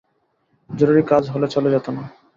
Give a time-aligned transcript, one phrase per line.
[0.69, 2.03] জরুরি কাজ হলে চলে যেত না।